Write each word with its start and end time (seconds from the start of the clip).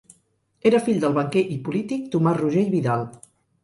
Era 0.69 0.79
fill 0.87 1.03
del 1.03 1.15
banquer 1.19 1.45
i 1.59 1.59
polític 1.69 2.11
Tomàs 2.17 2.43
Roger 2.43 2.69
i 2.69 2.77
Vidal. 2.77 3.11